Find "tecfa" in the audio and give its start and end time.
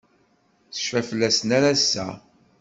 0.73-1.01